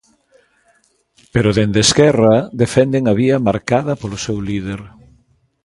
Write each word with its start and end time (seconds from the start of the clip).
Pero 1.33 1.49
dende 1.57 1.79
Esquerra 1.87 2.35
defenden 2.63 3.03
a 3.11 3.17
vía 3.21 3.43
marcada 3.47 3.93
polo 4.01 4.17
seu 4.25 4.37
líder. 4.49 4.81